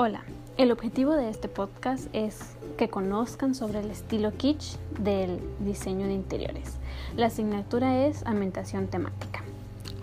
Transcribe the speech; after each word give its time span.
Hola, 0.00 0.22
el 0.58 0.70
objetivo 0.70 1.14
de 1.14 1.28
este 1.28 1.48
podcast 1.48 2.06
es 2.12 2.38
que 2.76 2.88
conozcan 2.88 3.56
sobre 3.56 3.80
el 3.80 3.90
estilo 3.90 4.30
kitsch 4.30 4.76
del 5.00 5.40
diseño 5.58 6.06
de 6.06 6.12
interiores. 6.12 6.76
La 7.16 7.26
asignatura 7.26 8.06
es 8.06 8.24
ambientación 8.24 8.86
temática. 8.86 9.42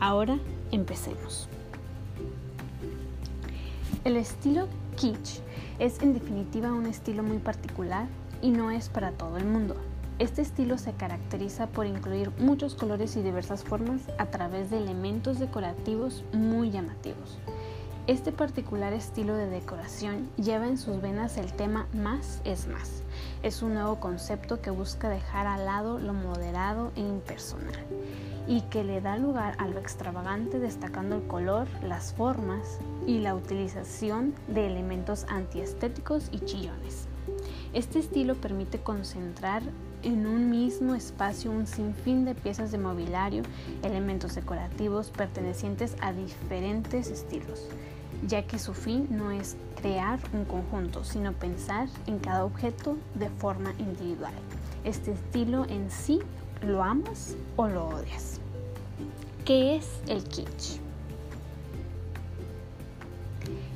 Ahora 0.02 0.38
empecemos. 0.73 1.48
El 4.04 4.18
estilo 4.18 4.68
kitsch 4.98 5.39
es 5.80 6.02
en 6.02 6.14
definitiva 6.14 6.73
un 6.73 6.88
estilo 6.88 7.23
muy 7.23 7.38
particular 7.38 8.09
y 8.41 8.50
no 8.50 8.71
es 8.71 8.89
para 8.89 9.12
todo 9.12 9.38
el 9.38 9.46
mundo. 9.46 9.77
Este 10.20 10.41
estilo 10.41 10.77
se 10.77 10.91
caracteriza 10.91 11.68
por 11.68 11.86
incluir 11.86 12.32
muchos 12.38 12.75
colores 12.75 13.16
y 13.16 13.21
diversas 13.21 13.64
formas 13.64 14.02
a 14.18 14.25
través 14.25 14.71
de 14.71 14.77
elementos 14.77 15.39
decorativos 15.39 16.26
muy 16.34 16.70
llamativos. 16.70 17.38
Este 18.08 18.32
particular 18.32 18.94
estilo 18.94 19.34
de 19.34 19.48
decoración 19.48 20.30
lleva 20.38 20.68
en 20.68 20.77
sus 20.77 21.02
venas 21.02 21.38
el 21.38 21.52
tema 21.52 21.88
más 21.91 22.40
es 22.44 22.68
más. 22.68 23.02
Es 23.41 23.63
un 23.63 23.73
nuevo 23.73 24.00
concepto 24.00 24.62
que 24.62 24.70
busca 24.70 25.09
dejar 25.09 25.48
al 25.48 25.66
lado 25.66 25.98
lo 25.98 26.13
moderado 26.13 26.91
e 26.96 26.99
impersonal 26.99 27.73
y 28.48 28.62
que 28.62 28.84
le 28.84 29.02
da 29.02 29.18
lugar 29.18 29.55
a 29.58 29.68
lo 29.68 29.80
extravagante 29.80 30.60
destacando 30.60 31.16
el 31.16 31.26
color, 31.26 31.68
las 31.82 32.13
formas 32.13 32.77
y 33.08 33.22
la 33.22 33.34
utilización 33.34 34.35
de 34.49 34.68
elementos 34.68 35.26
antiestéticos 35.27 36.30
y 36.32 36.41
chillones. 36.41 37.08
Este 37.74 37.98
estilo 37.98 38.35
permite 38.35 38.84
concentrar 38.84 39.63
en 40.04 40.27
un 40.27 40.52
mismo 40.52 40.94
espacio 40.94 41.49
un 41.49 41.66
sinfín 41.66 42.24
de 42.24 42.35
piezas 42.35 42.72
de 42.72 42.77
mobiliario, 42.77 43.41
elementos 43.82 44.35
decorativos 44.35 45.10
pertenecientes 45.10 45.96
a 46.02 46.13
diferentes 46.13 47.10
estilos 47.10 47.68
ya 48.27 48.43
que 48.43 48.59
su 48.59 48.73
fin 48.73 49.07
no 49.09 49.31
es 49.31 49.55
crear 49.81 50.20
un 50.34 50.45
conjunto, 50.45 51.04
sino 51.04 51.34
pensar 51.34 51.87
en 52.07 52.20
cada 52.20 52.45
objeto 52.45 52.98
de 53.15 53.29
forma 53.29 53.73
individual. 53.77 54.34
Este 54.84 55.12
estilo 55.12 55.65
en 55.65 55.91
sí 55.91 56.20
lo 56.62 56.84
amas 56.84 57.35
o 57.55 57.67
lo 57.67 57.87
odias. 57.87 58.40
¿Qué 59.45 59.76
es 59.76 60.01
el 60.07 60.23
kitsch? 60.23 60.79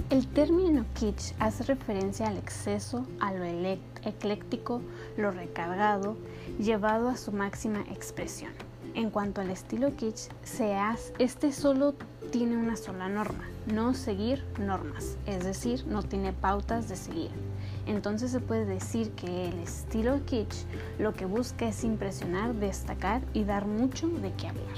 El 0.10 0.26
término 0.26 0.86
kitsch 0.96 1.34
hace 1.38 1.64
referencia 1.66 2.28
al 2.28 2.38
exceso, 2.38 3.06
a 3.20 3.32
lo 3.32 3.44
ecléctico, 3.46 4.82
lo 5.18 5.30
recargado, 5.30 6.18
llevado 6.58 7.10
a 7.10 7.18
su 7.18 7.32
máxima 7.32 7.82
expresión. 7.92 8.52
En 8.96 9.12
cuanto 9.12 9.42
al 9.42 9.52
estilo 9.52 9.96
kitsch, 9.96 10.32
se 10.44 10.76
hace, 10.76 11.14
este 11.20 11.52
solo 11.52 11.94
tiene 12.30 12.58
una 12.58 12.76
sola 12.76 13.10
norma, 13.10 13.44
no 13.72 13.94
seguir 13.94 14.44
normas, 14.60 15.18
es 15.26 15.44
decir, 15.44 15.86
no 15.88 16.04
tiene 16.04 16.34
pautas 16.34 16.88
de 16.88 16.96
seguir. 16.96 17.32
Entonces 17.88 18.32
se 18.32 18.40
puede 18.40 18.66
decir 18.66 19.12
que 19.12 19.50
el 19.50 19.60
estilo 19.60 20.24
kitsch 20.26 20.66
lo 21.00 21.14
que 21.14 21.26
busca 21.26 21.68
es 21.68 21.84
impresionar, 21.84 22.54
destacar 22.56 23.22
y 23.34 23.44
dar 23.44 23.66
mucho 23.66 24.08
de 24.08 24.32
qué 24.34 24.48
hablar. 24.48 24.78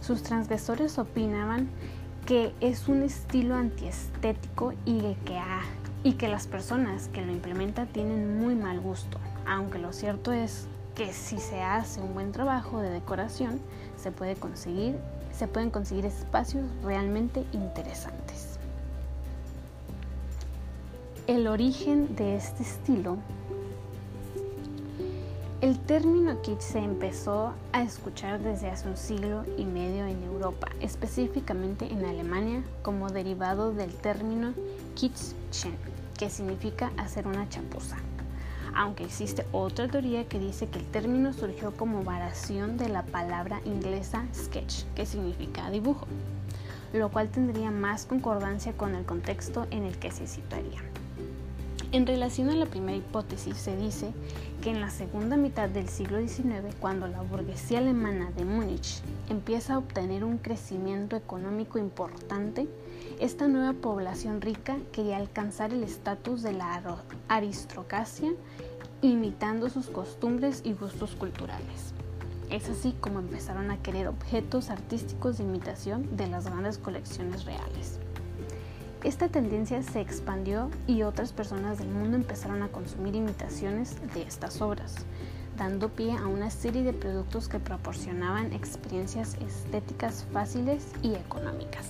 Sus 0.00 0.22
transgresores 0.22 0.98
opinaban 0.98 1.68
que 2.24 2.52
es 2.60 2.88
un 2.88 3.02
estilo 3.02 3.54
antiestético 3.54 4.72
y 4.84 5.00
que, 5.24 5.40
y 6.04 6.14
que 6.14 6.28
las 6.28 6.46
personas 6.46 7.08
que 7.08 7.24
lo 7.24 7.32
implementan 7.32 7.86
tienen 7.88 8.38
muy 8.38 8.54
mal 8.54 8.80
gusto, 8.80 9.18
aunque 9.46 9.78
lo 9.78 9.92
cierto 9.92 10.32
es 10.32 10.66
que 10.94 11.12
si 11.12 11.38
se 11.38 11.62
hace 11.62 12.00
un 12.00 12.14
buen 12.14 12.32
trabajo 12.32 12.80
de 12.80 12.88
decoración 12.88 13.60
se 13.96 14.10
puede 14.10 14.34
conseguir 14.34 14.96
se 15.36 15.48
pueden 15.48 15.70
conseguir 15.70 16.06
espacios 16.06 16.64
realmente 16.82 17.44
interesantes. 17.52 18.58
El 21.26 21.46
origen 21.46 22.14
de 22.16 22.36
este 22.36 22.62
estilo 22.62 23.18
el 25.62 25.78
término 25.78 26.42
kitsch 26.42 26.60
se 26.60 26.78
empezó 26.78 27.54
a 27.72 27.82
escuchar 27.82 28.40
desde 28.40 28.68
hace 28.68 28.88
un 28.88 28.96
siglo 28.96 29.42
y 29.56 29.64
medio 29.64 30.06
en 30.06 30.22
Europa, 30.22 30.68
específicamente 30.80 31.90
en 31.90 32.04
Alemania, 32.04 32.62
como 32.82 33.08
derivado 33.08 33.72
del 33.72 33.94
término 33.94 34.52
kitschen, 34.94 35.74
que 36.18 36.28
significa 36.28 36.92
hacer 36.98 37.26
una 37.26 37.48
chapuza 37.48 37.96
aunque 38.76 39.04
existe 39.04 39.46
otra 39.52 39.88
teoría 39.88 40.28
que 40.28 40.38
dice 40.38 40.68
que 40.68 40.78
el 40.78 40.84
término 40.84 41.32
surgió 41.32 41.72
como 41.74 42.04
variación 42.04 42.76
de 42.76 42.90
la 42.90 43.02
palabra 43.02 43.60
inglesa 43.64 44.26
sketch, 44.34 44.84
que 44.94 45.06
significa 45.06 45.70
dibujo, 45.70 46.06
lo 46.92 47.08
cual 47.08 47.30
tendría 47.30 47.70
más 47.70 48.04
concordancia 48.04 48.74
con 48.74 48.94
el 48.94 49.04
contexto 49.04 49.66
en 49.70 49.84
el 49.84 49.98
que 49.98 50.10
se 50.10 50.26
situaría. 50.26 50.82
En 51.92 52.06
relación 52.06 52.50
a 52.50 52.54
la 52.54 52.66
primera 52.66 52.98
hipótesis, 52.98 53.56
se 53.56 53.76
dice 53.76 54.10
que 54.60 54.70
en 54.70 54.80
la 54.80 54.90
segunda 54.90 55.36
mitad 55.36 55.68
del 55.68 55.88
siglo 55.88 56.18
XIX, 56.20 56.74
cuando 56.78 57.06
la 57.06 57.22
burguesía 57.22 57.78
alemana 57.78 58.30
de 58.36 58.44
Múnich 58.44 59.00
empieza 59.30 59.74
a 59.74 59.78
obtener 59.78 60.24
un 60.24 60.38
crecimiento 60.38 61.16
económico 61.16 61.78
importante, 61.78 62.68
esta 63.20 63.48
nueva 63.48 63.72
población 63.72 64.42
rica 64.42 64.76
quería 64.92 65.16
alcanzar 65.16 65.72
el 65.72 65.84
estatus 65.84 66.42
de 66.42 66.52
la 66.52 66.82
aristocracia 67.28 68.32
imitando 69.02 69.68
sus 69.68 69.88
costumbres 69.88 70.62
y 70.64 70.72
gustos 70.72 71.14
culturales. 71.14 71.92
Es 72.50 72.68
así 72.68 72.94
como 73.00 73.18
empezaron 73.18 73.70
a 73.70 73.82
querer 73.82 74.08
objetos 74.08 74.70
artísticos 74.70 75.38
de 75.38 75.44
imitación 75.44 76.16
de 76.16 76.28
las 76.28 76.46
grandes 76.46 76.78
colecciones 76.78 77.44
reales. 77.44 77.98
Esta 79.02 79.28
tendencia 79.28 79.82
se 79.82 80.00
expandió 80.00 80.70
y 80.86 81.02
otras 81.02 81.32
personas 81.32 81.78
del 81.78 81.88
mundo 81.88 82.16
empezaron 82.16 82.62
a 82.62 82.68
consumir 82.68 83.14
imitaciones 83.14 83.96
de 84.14 84.22
estas 84.22 84.60
obras, 84.60 84.94
dando 85.56 85.88
pie 85.88 86.12
a 86.16 86.26
una 86.26 86.50
serie 86.50 86.82
de 86.82 86.92
productos 86.92 87.48
que 87.48 87.58
proporcionaban 87.58 88.52
experiencias 88.52 89.36
estéticas 89.40 90.26
fáciles 90.32 90.88
y 91.02 91.14
económicas. 91.14 91.86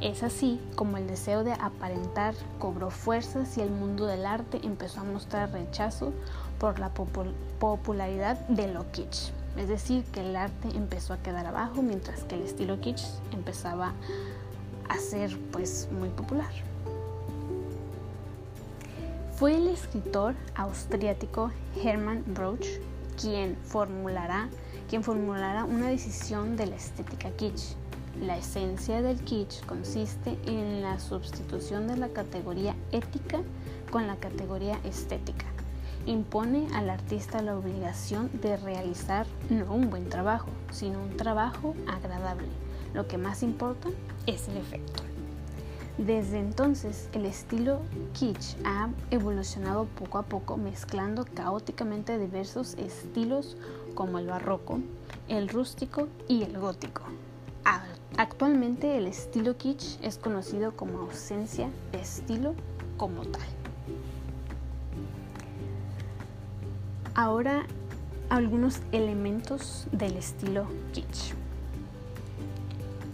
Es 0.00 0.22
así 0.22 0.60
como 0.74 0.98
el 0.98 1.06
deseo 1.06 1.42
de 1.42 1.52
aparentar 1.52 2.34
cobró 2.58 2.90
fuerzas 2.90 3.56
y 3.56 3.62
el 3.62 3.70
mundo 3.70 4.06
del 4.06 4.26
arte 4.26 4.60
empezó 4.62 5.00
a 5.00 5.04
mostrar 5.04 5.50
rechazo 5.52 6.12
por 6.58 6.78
la 6.78 6.90
popularidad 6.92 8.38
de 8.48 8.68
lo 8.68 8.90
kitsch. 8.92 9.30
Es 9.56 9.68
decir, 9.68 10.04
que 10.04 10.20
el 10.20 10.36
arte 10.36 10.68
empezó 10.74 11.14
a 11.14 11.18
quedar 11.18 11.46
abajo 11.46 11.80
mientras 11.80 12.24
que 12.24 12.34
el 12.34 12.42
estilo 12.42 12.78
kitsch 12.78 13.04
empezaba 13.32 13.94
a 14.88 14.98
ser 14.98 15.38
pues 15.50 15.88
muy 15.90 16.10
popular. 16.10 16.52
Fue 19.36 19.56
el 19.56 19.68
escritor 19.68 20.34
austriático 20.54 21.50
Hermann 21.82 22.22
Broch 22.26 22.66
quien 23.18 23.56
formulará, 23.64 24.48
quien 24.90 25.02
formulará 25.02 25.64
una 25.64 25.88
decisión 25.88 26.56
de 26.56 26.66
la 26.66 26.76
estética 26.76 27.30
kitsch 27.30 27.76
la 28.20 28.38
esencia 28.38 29.02
del 29.02 29.20
kitsch 29.20 29.64
consiste 29.66 30.38
en 30.46 30.82
la 30.82 30.98
sustitución 30.98 31.86
de 31.86 31.96
la 31.96 32.08
categoría 32.08 32.74
ética 32.92 33.40
con 33.90 34.06
la 34.06 34.16
categoría 34.16 34.78
estética. 34.84 35.46
Impone 36.06 36.68
al 36.74 36.88
artista 36.88 37.42
la 37.42 37.56
obligación 37.56 38.30
de 38.40 38.56
realizar 38.56 39.26
no 39.50 39.72
un 39.74 39.90
buen 39.90 40.08
trabajo, 40.08 40.48
sino 40.70 41.02
un 41.02 41.16
trabajo 41.16 41.74
agradable. 41.86 42.48
Lo 42.94 43.06
que 43.06 43.18
más 43.18 43.42
importa 43.42 43.88
es 44.26 44.48
el 44.48 44.56
efecto. 44.56 45.02
Desde 45.98 46.38
entonces, 46.38 47.08
el 47.12 47.24
estilo 47.26 47.80
kitsch 48.12 48.56
ha 48.64 48.90
evolucionado 49.10 49.86
poco 49.86 50.18
a 50.18 50.22
poco 50.22 50.56
mezclando 50.56 51.24
caóticamente 51.34 52.18
diversos 52.18 52.74
estilos 52.74 53.56
como 53.94 54.18
el 54.18 54.26
barroco, 54.26 54.80
el 55.28 55.48
rústico 55.48 56.08
y 56.28 56.42
el 56.42 56.58
gótico, 56.58 57.02
Actualmente 58.18 58.96
el 58.96 59.06
estilo 59.06 59.58
kitsch 59.58 59.98
es 60.02 60.16
conocido 60.16 60.74
como 60.74 61.00
ausencia 61.00 61.68
de 61.92 62.00
estilo 62.00 62.54
como 62.96 63.20
tal. 63.26 63.42
Ahora 67.14 67.66
algunos 68.30 68.80
elementos 68.92 69.86
del 69.92 70.16
estilo 70.16 70.66
kitsch, 70.92 71.34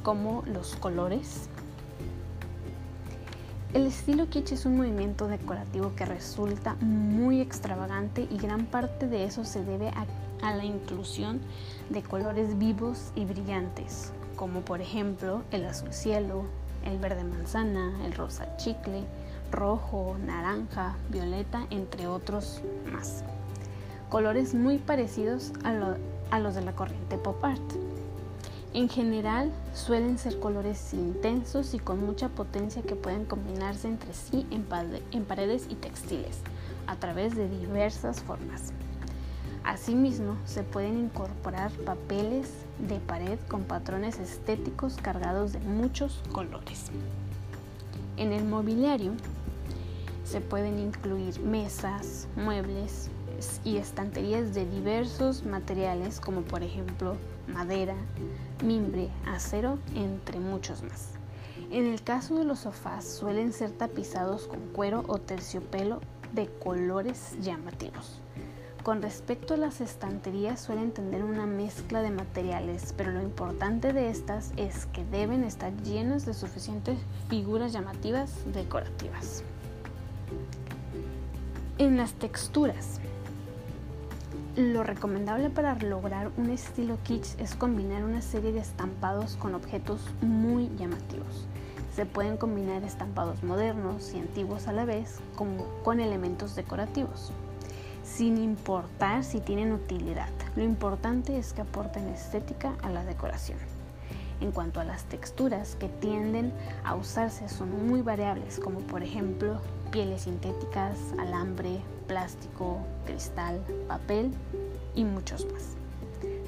como 0.05 0.45
los 0.47 0.77
colores. 0.77 1.49
El 3.75 3.87
estilo 3.87 4.29
kitsch 4.29 4.53
es 4.53 4.67
un 4.67 4.77
movimiento 4.77 5.27
decorativo 5.27 5.97
que 5.97 6.07
resulta 6.07 6.77
muy 6.77 7.41
extravagante 7.41 8.29
y 8.31 8.39
gran 8.39 8.67
parte 8.67 9.09
de 9.09 9.25
eso 9.25 9.45
se 9.45 9.65
debe 9.65 9.89
a, 9.89 10.07
a 10.43 10.55
la 10.55 10.65
inclusión 10.65 11.41
de 11.91 12.03
colores 12.03 12.57
vivos 12.57 13.11
y 13.17 13.25
brillantes, 13.25 14.13
como 14.43 14.63
por 14.63 14.81
ejemplo 14.81 15.45
el 15.53 15.65
azul 15.67 15.93
cielo, 15.93 16.47
el 16.85 16.99
verde 16.99 17.23
manzana, 17.23 18.05
el 18.05 18.13
rosa 18.13 18.57
chicle, 18.57 19.05
rojo, 19.53 20.17
naranja, 20.27 20.97
violeta, 21.11 21.69
entre 21.71 22.09
otros 22.09 22.61
más. 22.93 23.23
Colores 24.09 24.53
muy 24.53 24.79
parecidos 24.79 25.53
a, 25.63 26.39
los 26.41 26.57
de 26.57 26.63
la 26.63 26.73
corriente 26.73 27.19
pop 27.19 27.37
art. 27.45 27.63
En 28.75 28.89
general 28.89 29.53
suelen 29.75 30.19
ser 30.19 30.41
colores 30.41 30.93
intensos 30.93 31.73
y 31.73 31.79
con 31.79 32.05
mucha 32.05 32.29
potencia 32.29 32.83
que 32.83 32.97
pueden 32.97 33.27
combinarse 33.27 33.87
entre 33.87 34.13
sí 34.13 34.45
en, 34.51 34.65
paredes 35.25 35.67
y 35.69 35.77
textiles 35.77 36.41
a 36.89 36.97
través 36.97 37.37
de 37.37 37.49
diversas 37.49 38.21
formas. 38.23 38.73
Asimismo, 39.63 40.37
se 40.47 40.65
pueden 40.65 40.99
incorporar 40.99 41.71
papeles 41.71 42.51
de 42.89 42.99
pared 43.01 43.39
con 43.49 43.63
patrones 43.63 44.19
estéticos 44.19 44.97
cargados 44.97 45.53
de 45.53 45.61
muchos 45.61 46.23
colores. 46.33 46.91
En 48.17 48.33
el 48.33 48.45
mobiliario 48.45 49.13
se 50.25 50.41
pueden 50.41 50.79
incluir 50.79 51.41
mesas, 51.41 52.29
muebles 52.37 53.11
y 53.65 53.77
estanterías 53.77 54.55
de 54.55 54.67
diversos 54.67 55.45
materiales 55.45 56.21
como 56.21 56.43
por 56.43 56.63
ejemplo 56.63 57.17
madera, 57.49 57.97
mimbre, 58.65 59.09
acero, 59.27 59.79
entre 59.95 60.39
muchos 60.39 60.83
más. 60.83 61.11
En 61.71 61.87
el 61.87 62.03
caso 62.03 62.37
de 62.37 62.45
los 62.45 62.61
sofás 62.61 63.05
suelen 63.05 63.53
ser 63.53 63.71
tapizados 63.71 64.47
con 64.47 64.61
cuero 64.73 65.05
o 65.09 65.19
terciopelo 65.19 66.01
de 66.33 66.49
colores 66.63 67.37
llamativos. 67.41 68.21
Con 68.83 69.01
respecto 69.01 69.55
a 69.55 69.57
las 69.57 69.81
estanterías 69.81 70.61
suelen 70.61 70.91
tener 70.91 71.23
una 71.23 71.47
mezcla 71.47 72.03
de 72.03 72.11
materiales, 72.11 72.93
pero 72.97 73.13
lo 73.13 73.23
importante 73.23 73.93
de 73.93 74.11
estas 74.11 74.53
es 74.57 74.87
que 74.87 75.05
deben 75.05 75.45
estar 75.45 75.73
llenas 75.85 76.27
de 76.27 76.35
suficientes 76.35 76.99
figuras 77.29 77.73
llamativas 77.73 78.33
decorativas. 78.53 79.45
En 81.79 81.97
las 81.97 82.15
texturas, 82.15 82.99
lo 84.57 84.83
recomendable 84.83 85.49
para 85.49 85.77
lograr 85.77 86.33
un 86.37 86.51
estilo 86.51 86.99
kitsch 87.05 87.39
es 87.39 87.55
combinar 87.55 88.03
una 88.03 88.21
serie 88.21 88.51
de 88.51 88.61
estampados 88.61 89.37
con 89.37 89.55
objetos 89.55 90.01
muy 90.23 90.69
llamativos. 90.77 91.47
Se 91.95 92.05
pueden 92.05 92.37
combinar 92.37 92.83
estampados 92.83 93.45
modernos 93.45 94.13
y 94.13 94.19
antiguos 94.19 94.67
a 94.67 94.73
la 94.73 94.85
vez 94.85 95.21
como 95.37 95.67
con 95.85 96.01
elementos 96.01 96.57
decorativos, 96.57 97.33
sin 98.17 98.37
importar 98.37 99.25
si 99.25 99.41
tienen 99.41 99.73
utilidad. 99.73 100.29
Lo 100.55 100.63
importante 100.63 101.39
es 101.39 101.53
que 101.53 101.63
aporten 101.63 102.09
estética 102.09 102.75
a 102.83 102.91
la 102.91 103.05
decoración. 103.05 103.59
En 104.41 104.51
cuanto 104.51 104.81
a 104.81 104.85
las 104.85 105.05
texturas 105.05 105.77
que 105.77 105.89
tienden 105.89 106.53
a 106.85 106.95
usarse 106.95 107.49
son 107.49 107.87
muy 107.87 108.03
variables, 108.03 108.59
como 108.59 108.81
por 108.81 109.03
ejemplo 109.03 109.61
pieles 109.91 110.23
sintéticas, 110.23 110.99
alambre, 111.19 111.81
plástico, 112.07 112.79
cristal, 113.07 113.63
papel 113.89 114.33
y 114.95 115.05
muchos 115.05 115.47
más. 115.53 115.63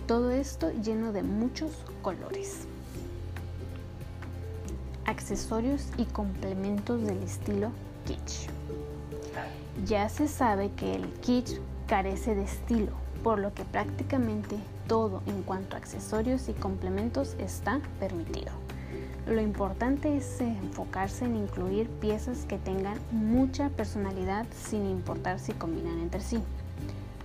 Todo 0.07 0.31
esto 0.31 0.71
lleno 0.83 1.13
de 1.13 1.23
muchos 1.23 1.71
colores. 2.03 2.67
Accesorios 5.07 5.89
y 5.97 6.05
complementos 6.05 7.03
del 7.03 7.23
estilo 7.23 7.71
kitsch. 8.07 8.49
Ya 9.87 10.09
se 10.09 10.29
sabe 10.29 10.71
que 10.71 10.95
el 10.95 11.05
kitsch 11.21 11.59
carece 11.87 12.35
de 12.35 12.45
estilo, 12.45 12.93
por 13.23 13.39
lo 13.39 13.53
que 13.53 13.65
prácticamente 13.65 14.57
todo 14.87 15.23
en 15.27 15.43
cuanto 15.43 15.77
a 15.77 15.79
accesorios 15.79 16.49
y 16.49 16.53
complementos 16.53 17.35
está 17.39 17.81
permitido. 18.01 18.53
Lo 19.27 19.43
importante 19.43 20.17
es 20.17 20.41
enfocarse 20.41 21.27
en 21.27 21.37
incluir 21.37 21.89
piezas 21.89 22.47
que 22.47 22.57
tengan 22.57 22.99
mucha 23.11 23.69
personalidad 23.69 24.47
sin 24.55 24.87
importar 24.87 25.39
si 25.39 25.53
combinan 25.53 26.01
entre 26.01 26.21
sí. 26.21 26.41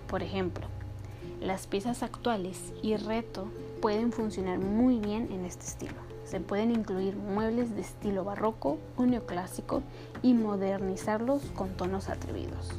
Por 0.08 0.22
ejemplo, 0.22 0.66
las 1.40 1.66
piezas 1.66 2.04
actuales 2.04 2.74
y 2.82 2.98
reto 2.98 3.48
pueden 3.82 4.12
funcionar 4.12 4.60
muy 4.60 5.00
bien 5.00 5.30
en 5.32 5.46
este 5.46 5.66
estilo. 5.66 6.09
Se 6.30 6.40
pueden 6.40 6.70
incluir 6.70 7.16
muebles 7.16 7.74
de 7.74 7.82
estilo 7.82 8.24
barroco 8.24 8.78
o 8.98 9.06
neoclásico 9.08 9.82
y 10.22 10.36
modernizarlos 10.36 11.42
con 11.56 11.70
tonos 11.70 12.08
atrevidos. 12.08 12.70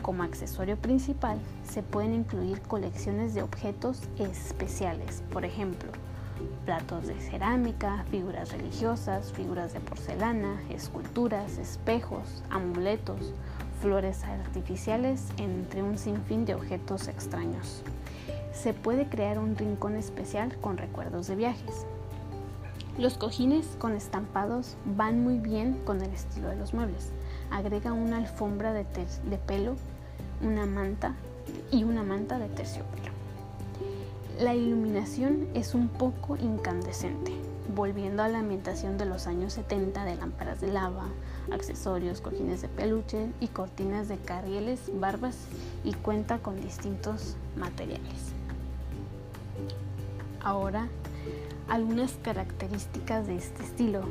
Como 0.00 0.22
accesorio 0.22 0.78
principal 0.78 1.38
se 1.68 1.82
pueden 1.82 2.14
incluir 2.14 2.62
colecciones 2.62 3.34
de 3.34 3.42
objetos 3.42 4.00
especiales, 4.18 5.22
por 5.34 5.44
ejemplo, 5.44 5.90
platos 6.64 7.08
de 7.08 7.20
cerámica, 7.20 8.06
figuras 8.10 8.50
religiosas, 8.52 9.32
figuras 9.32 9.74
de 9.74 9.80
porcelana, 9.80 10.58
esculturas, 10.70 11.58
espejos, 11.58 12.42
amuletos, 12.48 13.34
flores 13.82 14.24
artificiales, 14.24 15.28
entre 15.36 15.82
un 15.82 15.98
sinfín 15.98 16.46
de 16.46 16.54
objetos 16.54 17.08
extraños. 17.08 17.82
Se 18.54 18.72
puede 18.72 19.10
crear 19.10 19.38
un 19.38 19.56
rincón 19.56 19.96
especial 19.96 20.56
con 20.56 20.78
recuerdos 20.78 21.26
de 21.26 21.36
viajes. 21.36 21.84
Los 22.98 23.16
cojines 23.16 23.66
con 23.78 23.94
estampados 23.94 24.76
van 24.84 25.24
muy 25.24 25.38
bien 25.38 25.80
con 25.86 26.02
el 26.02 26.10
estilo 26.12 26.48
de 26.48 26.56
los 26.56 26.74
muebles. 26.74 27.10
Agrega 27.50 27.94
una 27.94 28.18
alfombra 28.18 28.74
de, 28.74 28.84
pelo, 29.46 29.76
una 30.42 30.66
manta 30.66 31.14
y 31.70 31.84
una 31.84 32.02
manta 32.02 32.38
de 32.38 32.48
terciopelo. 32.48 33.10
La 34.38 34.54
iluminación 34.54 35.48
es 35.54 35.74
un 35.74 35.88
poco 35.88 36.36
incandescente, 36.36 37.32
volviendo 37.74 38.22
a 38.22 38.28
la 38.28 38.40
ambientación 38.40 38.98
de 38.98 39.06
los 39.06 39.26
años 39.26 39.54
70 39.54 40.04
de 40.04 40.16
lámparas 40.16 40.60
de 40.60 40.70
lava, 40.70 41.06
accesorios, 41.50 42.20
cojines 42.20 42.60
de 42.60 42.68
peluche 42.68 43.30
y 43.40 43.48
cortinas 43.48 44.08
de 44.08 44.18
carrieles, 44.18 44.90
barbas 45.00 45.36
y 45.82 45.94
cuenta 45.94 46.40
con 46.40 46.60
distintos 46.60 47.36
materiales. 47.56 48.32
Ahora, 50.42 50.88
algunas 51.72 52.12
características 52.22 53.26
de 53.26 53.36
este 53.36 53.62
estilo 53.62 54.02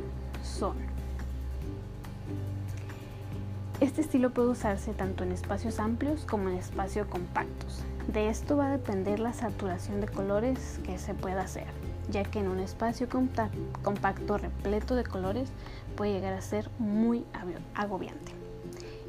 son 0.43 0.73
este 3.79 4.01
estilo 4.01 4.31
puede 4.31 4.47
usarse 4.47 4.93
tanto 4.93 5.23
en 5.23 5.31
espacios 5.31 5.77
amplios 5.77 6.25
como 6.25 6.49
en 6.49 6.55
espacios 6.55 7.05
compactos. 7.07 7.83
De 8.11 8.29
esto 8.29 8.57
va 8.57 8.67
a 8.67 8.71
depender 8.71 9.19
la 9.19 9.33
saturación 9.33 10.01
de 10.01 10.07
colores 10.07 10.79
que 10.83 10.97
se 10.97 11.13
pueda 11.13 11.41
hacer, 11.41 11.67
ya 12.09 12.23
que 12.23 12.39
en 12.39 12.47
un 12.47 12.59
espacio 12.59 13.07
compacto 13.83 14.37
repleto 14.39 14.95
de 14.95 15.03
colores 15.03 15.49
puede 15.95 16.13
llegar 16.13 16.33
a 16.33 16.41
ser 16.41 16.69
muy 16.79 17.25
agobiante. 17.75 18.31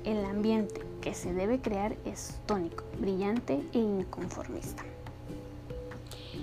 El 0.05 0.25
ambiente 0.27 0.83
que 1.01 1.15
se 1.15 1.33
debe 1.33 1.61
crear 1.61 1.97
es 2.05 2.39
tónico, 2.45 2.85
brillante 2.99 3.63
e 3.73 3.79
inconformista. 3.79 4.85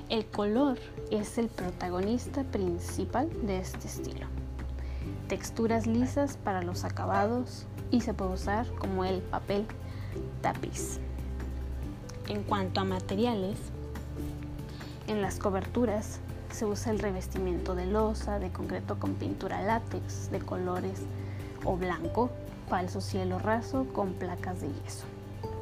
El 0.10 0.26
color 0.26 0.80
es 1.12 1.38
el 1.38 1.50
protagonista 1.50 2.44
principal 2.44 3.30
de 3.46 3.60
este 3.60 3.88
estilo. 3.88 4.26
Texturas 5.28 5.86
lisas 5.86 6.36
para 6.36 6.64
los 6.64 6.84
acabados, 6.84 7.68
y 7.92 8.02
se 8.02 8.16
puede 8.16 8.34
usar 8.34 8.66
como 8.80 9.06
el 9.06 9.22
papel 9.22 9.68
tapiz. 10.42 11.00
En 12.28 12.42
cuanto 12.42 12.82
a 12.82 12.86
materiales, 12.86 13.60
en 15.08 15.22
las 15.22 15.38
coberturas 15.38 16.20
se 16.52 16.66
usa 16.66 16.92
el 16.92 16.98
revestimiento 16.98 17.76
de 17.76 17.86
losa, 17.86 18.40
de 18.40 18.52
concreto 18.52 18.98
con 18.98 19.14
pintura 19.14 19.62
látex, 19.62 20.32
de 20.32 20.40
colores 20.40 21.02
o 21.66 21.78
blanco, 21.78 22.32
falso 22.68 23.00
cielo 23.00 23.38
raso 23.38 23.86
con 23.94 24.14
placas 24.14 24.62
de 24.62 24.70
yeso. 24.70 25.06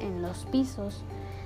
En 0.00 0.22
los 0.22 0.46
pisos, 0.46 1.02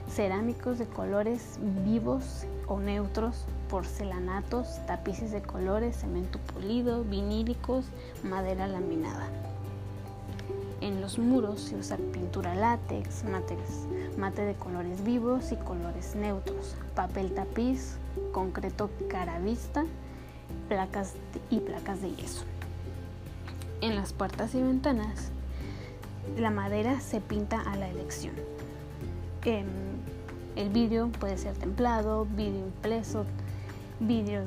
cerámicos 0.09 0.78
de 0.78 0.87
colores 0.87 1.59
vivos 1.85 2.47
o 2.73 2.81
neutros, 2.81 3.45
porcelanatos, 3.69 4.81
tapices 4.87 5.31
de 5.31 5.43
colores, 5.43 5.97
cemento 5.97 6.38
pulido, 6.38 7.05
vinílicos, 7.05 7.85
madera 8.23 8.67
laminada. 8.67 9.29
En 10.81 11.02
los 11.02 11.19
muros 11.19 11.61
se 11.61 11.76
usa 11.76 11.99
pintura 12.12 12.55
látex, 12.55 13.25
mate 14.17 14.43
de 14.43 14.55
colores 14.55 15.05
vivos 15.05 15.52
y 15.52 15.57
colores 15.57 16.17
neutros, 16.17 16.75
papel 16.95 17.35
tapiz, 17.35 17.99
concreto 18.33 18.91
cara 19.09 19.38
vista 19.38 19.85
placas 20.69 21.14
y 21.50 21.61
placas 21.61 22.00
de 22.00 22.14
yeso. 22.14 22.45
En 23.83 23.97
las 23.97 24.14
puertas 24.14 24.55
y 24.55 24.62
ventanas, 24.62 25.31
la 26.38 26.50
madera 26.50 27.00
se 27.00 27.21
pinta 27.21 27.61
a 27.61 27.76
la 27.76 27.91
elección. 27.91 28.35
El 30.56 30.68
vidrio 30.68 31.11
puede 31.18 31.38
ser 31.38 31.56
templado, 31.56 32.26
vidrio 32.26 32.66
impreso, 32.66 33.25
vidrio 34.00 34.42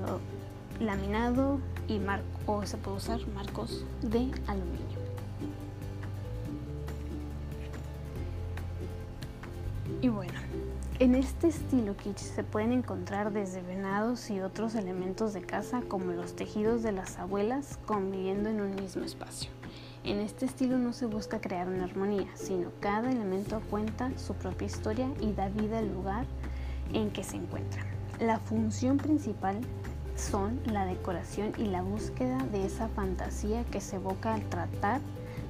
laminado 0.79 1.59
y 1.87 1.99
o 2.45 2.65
se 2.65 2.77
puede 2.77 2.97
usar 2.97 3.27
marcos 3.29 3.85
de 4.01 4.31
aluminio. 4.47 5.05
Y 10.01 10.09
bueno, 10.09 10.33
en 10.99 11.15
este 11.15 11.47
estilo 11.47 11.95
kitsch 11.97 12.19
se 12.19 12.43
pueden 12.43 12.71
encontrar 12.71 13.33
desde 13.33 13.61
venados 13.61 14.29
y 14.29 14.41
otros 14.41 14.75
elementos 14.75 15.33
de 15.33 15.41
casa 15.41 15.81
como 15.87 16.11
los 16.11 16.35
tejidos 16.35 16.83
de 16.83 16.91
las 16.91 17.17
abuelas 17.17 17.79
conviviendo 17.85 18.49
en 18.49 18.61
un 18.61 18.75
mismo 18.75 19.03
espacio. 19.03 19.54
En 20.05 20.19
este 20.19 20.45
estilo 20.45 20.77
no 20.77 20.93
se 20.93 21.07
busca 21.07 21.41
crear 21.41 21.67
una 21.67 21.85
armonía, 21.85 22.27
sino 22.35 22.69
cada 22.79 23.11
elemento 23.11 23.59
cuenta 23.71 24.15
su 24.19 24.35
propia 24.35 24.67
historia 24.67 25.09
y 25.19 25.33
da 25.33 25.49
vida 25.49 25.79
al 25.79 25.91
lugar 25.91 26.27
en 26.93 27.09
que 27.09 27.23
se 27.23 27.37
encuentra. 27.37 27.83
La 28.19 28.37
función 28.37 28.97
principal 28.97 29.59
son 30.15 30.59
la 30.65 30.85
decoración 30.85 31.53
y 31.57 31.65
la 31.65 31.81
búsqueda 31.81 32.37
de 32.51 32.67
esa 32.67 32.87
fantasía 32.89 33.63
que 33.65 33.81
se 33.81 33.95
evoca 33.95 34.35
al 34.35 34.47
tratar 34.47 35.01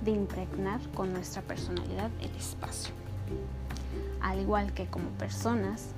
de 0.05 0.12
impregnar 0.12 0.79
con 0.93 1.12
nuestra 1.12 1.41
personalidad 1.41 2.09
el 2.21 2.33
espacio. 2.38 2.93
Al 4.21 4.39
igual 4.39 4.74
que 4.74 4.85
como 4.85 5.09
personas, 5.09 5.89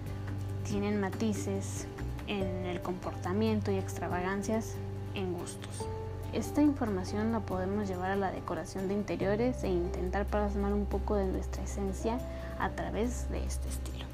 tienen 0.68 1.00
matices 1.00 1.86
en 2.26 2.66
el 2.66 2.82
comportamiento 2.82 3.72
y 3.72 3.76
extravagancias 3.76 4.74
en 5.14 5.34
gustos. 5.34 5.88
Esta 6.34 6.62
información 6.62 7.32
la 7.32 7.40
podemos 7.40 7.88
llevar 7.88 8.12
a 8.12 8.16
la 8.16 8.32
decoración 8.32 8.88
de 8.88 8.94
interiores 8.94 9.64
e 9.64 9.70
intentar 9.70 10.26
plasmar 10.26 10.74
un 10.74 10.86
poco 10.86 11.16
de 11.16 11.26
nuestra 11.26 11.64
esencia 11.64 12.20
a 12.60 12.70
través 12.72 13.30
de 13.30 13.44
este 13.46 13.70
estilo. 13.70 14.06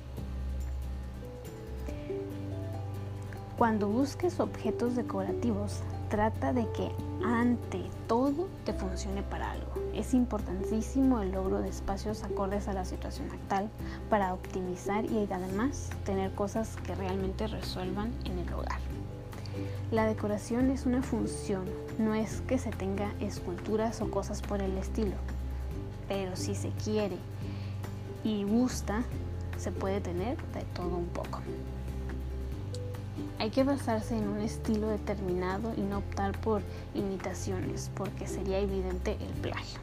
Cuando 3.57 3.87
busques 3.87 4.39
objetos 4.39 4.95
decorativos, 4.95 5.81
trata 6.09 6.53
de 6.53 6.67
que 6.73 6.91
ante 7.25 7.89
todo 8.07 8.47
te 8.65 8.73
funcione 8.73 9.23
para 9.23 9.51
algo. 9.51 9.71
Es 9.93 10.13
importantísimo 10.13 11.21
el 11.21 11.31
logro 11.31 11.59
de 11.59 11.69
espacios 11.69 12.23
acordes 12.23 12.67
a 12.67 12.73
la 12.73 12.85
situación 12.85 13.29
actual 13.31 13.69
para 14.09 14.33
optimizar 14.33 15.05
y 15.05 15.27
además 15.31 15.89
tener 16.05 16.33
cosas 16.35 16.75
que 16.85 16.93
realmente 16.95 17.47
resuelvan 17.47 18.11
en 18.25 18.39
el 18.39 18.53
hogar. 18.53 18.92
La 19.93 20.07
decoración 20.07 20.71
es 20.71 20.87
una 20.87 21.03
función, 21.03 21.65
no 21.99 22.15
es 22.15 22.41
que 22.47 22.57
se 22.57 22.71
tenga 22.71 23.13
esculturas 23.19 24.01
o 24.01 24.09
cosas 24.09 24.41
por 24.41 24.59
el 24.59 24.75
estilo, 24.79 25.13
pero 26.07 26.35
si 26.35 26.55
se 26.55 26.69
quiere 26.83 27.15
y 28.23 28.43
gusta, 28.43 29.03
se 29.59 29.71
puede 29.71 30.01
tener 30.01 30.37
de 30.51 30.61
todo 30.73 30.97
un 30.97 31.05
poco. 31.05 31.41
Hay 33.37 33.51
que 33.51 33.63
basarse 33.63 34.17
en 34.17 34.27
un 34.27 34.39
estilo 34.39 34.87
determinado 34.87 35.75
y 35.77 35.81
no 35.81 35.99
optar 35.99 36.41
por 36.41 36.63
imitaciones, 36.95 37.91
porque 37.93 38.25
sería 38.25 38.57
evidente 38.57 39.15
el 39.21 39.41
plagio. 39.41 39.79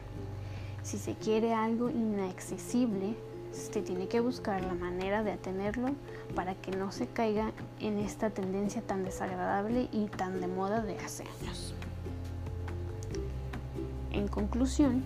Si 0.83 0.97
se 0.97 1.13
quiere 1.13 1.53
algo 1.53 1.89
inaccesible, 1.89 3.15
se 3.51 3.81
tiene 3.81 4.07
que 4.07 4.19
buscar 4.19 4.63
la 4.63 4.73
manera 4.73 5.23
de 5.23 5.31
atenerlo 5.31 5.89
para 6.35 6.55
que 6.55 6.71
no 6.71 6.91
se 6.91 7.07
caiga 7.07 7.51
en 7.79 7.97
esta 7.99 8.29
tendencia 8.29 8.81
tan 8.81 9.03
desagradable 9.03 9.89
y 9.91 10.05
tan 10.05 10.41
de 10.41 10.47
moda 10.47 10.81
de 10.81 10.97
hace 10.97 11.23
años. 11.41 11.73
En 14.11 14.27
conclusión, 14.27 15.03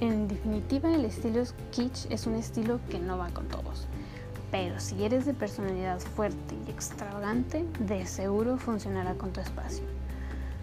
en 0.00 0.26
definitiva 0.26 0.92
el 0.92 1.04
estilo 1.04 1.42
kitsch 1.70 2.10
es 2.10 2.26
un 2.26 2.34
estilo 2.34 2.80
que 2.90 2.98
no 2.98 3.18
va 3.18 3.30
con 3.30 3.46
todos, 3.46 3.86
pero 4.50 4.80
si 4.80 5.04
eres 5.04 5.24
de 5.24 5.34
personalidad 5.34 6.00
fuerte 6.00 6.56
y 6.66 6.70
extravagante, 6.70 7.64
de 7.78 8.06
seguro 8.06 8.58
funcionará 8.58 9.14
con 9.14 9.32
tu 9.32 9.40
espacio. 9.40 9.84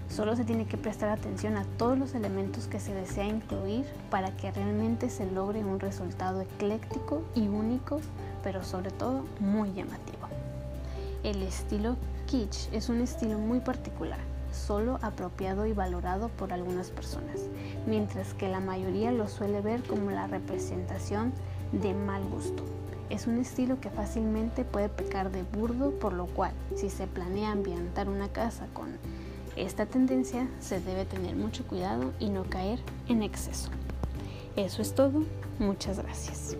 Solo 0.09 0.35
se 0.35 0.43
tiene 0.43 0.65
que 0.65 0.77
prestar 0.77 1.09
atención 1.09 1.55
a 1.55 1.65
todos 1.77 1.97
los 1.97 2.15
elementos 2.15 2.67
que 2.67 2.79
se 2.79 2.93
desea 2.93 3.25
incluir 3.25 3.85
para 4.09 4.35
que 4.35 4.51
realmente 4.51 5.09
se 5.09 5.29
logre 5.29 5.63
un 5.63 5.79
resultado 5.79 6.41
ecléctico 6.41 7.23
y 7.35 7.47
único, 7.47 8.01
pero 8.43 8.63
sobre 8.63 8.89
todo 8.89 9.23
muy 9.39 9.71
llamativo. 9.71 10.27
El 11.23 11.43
estilo 11.43 11.95
kitsch 12.25 12.73
es 12.73 12.89
un 12.89 13.01
estilo 13.01 13.37
muy 13.37 13.59
particular, 13.59 14.19
solo 14.51 14.97
apropiado 15.03 15.67
y 15.67 15.73
valorado 15.73 16.29
por 16.29 16.53
algunas 16.53 16.89
personas, 16.89 17.41
mientras 17.85 18.33
que 18.33 18.49
la 18.49 18.59
mayoría 18.59 19.11
lo 19.11 19.27
suele 19.27 19.61
ver 19.61 19.83
como 19.83 20.09
la 20.09 20.25
representación 20.25 21.33
de 21.71 21.93
mal 21.93 22.23
gusto. 22.25 22.63
Es 23.11 23.27
un 23.27 23.37
estilo 23.37 23.79
que 23.79 23.89
fácilmente 23.89 24.63
puede 24.65 24.89
pecar 24.89 25.31
de 25.31 25.43
burdo, 25.43 25.91
por 25.91 26.13
lo 26.13 26.25
cual, 26.25 26.53
si 26.75 26.89
se 26.89 27.05
planea 27.05 27.51
ambientar 27.51 28.09
una 28.09 28.29
casa 28.29 28.67
con 28.73 28.97
esta 29.55 29.85
tendencia 29.85 30.47
se 30.59 30.79
debe 30.79 31.05
tener 31.05 31.35
mucho 31.35 31.65
cuidado 31.65 32.13
y 32.19 32.29
no 32.29 32.43
caer 32.43 32.79
en 33.07 33.23
exceso. 33.23 33.69
Eso 34.55 34.81
es 34.81 34.93
todo. 34.95 35.23
Muchas 35.59 35.99
gracias. 35.99 36.55